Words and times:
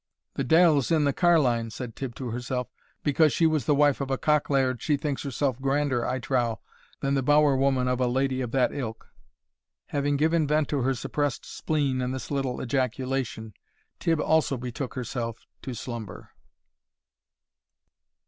"The 0.33 0.43
deil's 0.43 0.89
in 0.89 1.03
the 1.03 1.13
carline," 1.13 1.69
said 1.69 1.95
Tibb 1.95 2.15
to 2.15 2.31
herself, 2.31 2.71
"because 3.03 3.31
she 3.31 3.45
was 3.45 3.65
the 3.65 3.75
wife 3.75 4.01
of 4.01 4.09
a 4.09 4.17
cock 4.17 4.49
laird, 4.49 4.81
she 4.81 4.97
thinks 4.97 5.21
herself 5.21 5.61
grander, 5.61 6.07
I 6.07 6.17
trow, 6.17 6.59
than 7.01 7.13
the 7.13 7.21
bower 7.21 7.55
woman 7.55 7.87
of 7.87 8.01
a 8.01 8.07
lady 8.07 8.41
of 8.41 8.49
that 8.49 8.73
ilk!" 8.73 9.05
Having 9.89 10.17
given 10.17 10.47
vent 10.47 10.69
to 10.69 10.81
her 10.81 10.95
suppressed 10.95 11.45
spleen 11.45 12.01
in 12.01 12.13
this 12.13 12.31
little 12.31 12.63
ejaculation, 12.63 13.53
Tibb 13.99 14.19
also 14.19 14.57
betook 14.57 14.95
herself 14.95 15.45
to 15.61 15.75
slumber. 15.75 16.31